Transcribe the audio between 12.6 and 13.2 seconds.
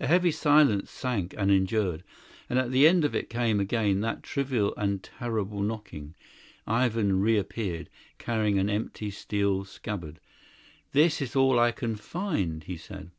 he said.